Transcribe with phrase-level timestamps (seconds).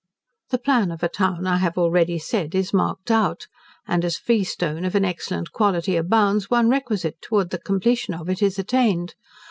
[0.49, 3.45] The plan of a town I have already said is marked out.
[3.87, 8.41] And as freestone of an excellent quality abounds, one requisite towards the completion of it
[8.41, 9.13] is attained.